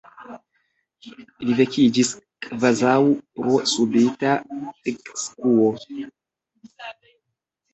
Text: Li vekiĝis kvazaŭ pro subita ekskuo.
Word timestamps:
Li 1.49 1.57
vekiĝis 1.59 2.13
kvazaŭ 2.45 2.95
pro 3.41 3.59
subita 3.73 4.33
ekskuo. 4.95 5.69